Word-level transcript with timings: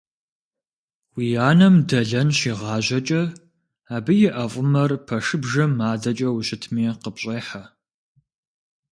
Уи 1.15 1.27
анэм 1.49 1.75
дэлэн 1.87 2.29
щигъажьэкӀэ, 2.37 3.21
абы 3.95 4.13
и 4.27 4.29
ӀэфӀымэр 4.35 4.91
пэшыбжэм 5.07 5.71
адэкӀэ 5.91 6.29
ущытми 6.37 6.85
къыпщӀехьэ. 7.01 7.63